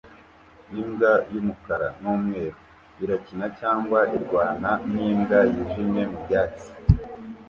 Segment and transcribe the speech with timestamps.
[0.79, 2.57] Imbwa y'umukara n'umweru
[3.03, 6.67] irakina cyangwa irwana n'imbwa yijimye mu byatsi